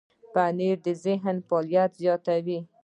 [0.33, 2.59] پنېر د ذهن فعالیت زیاتوي.